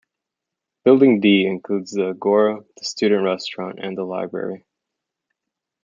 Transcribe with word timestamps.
Building 0.83 1.19
D 1.19 1.45
includes 1.45 1.91
the 1.91 2.09
agora, 2.09 2.61
the 2.75 2.83
student 2.83 3.23
restaurant 3.23 3.77
and 3.79 3.95
the 3.95 4.03
library. 4.03 4.65